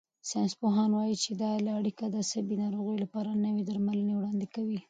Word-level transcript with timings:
ساینسپوهان 0.29 0.89
وايي 0.93 1.15
چې 1.23 1.31
دا 1.41 1.49
اړیکه 1.79 2.05
د 2.09 2.15
عصبي 2.23 2.55
ناروغیو 2.63 3.01
لپاره 3.03 3.39
نوي 3.45 3.63
درملنې 3.69 4.13
وړاندې 4.15 4.47
کوي. 4.55 4.77